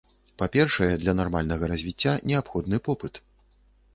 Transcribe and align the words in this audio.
Па-першае, 0.41 0.87
для 1.01 1.13
нармальнага 1.19 1.69
развіцця 1.73 2.13
неабходны 2.31 2.77
попыт. 2.87 3.21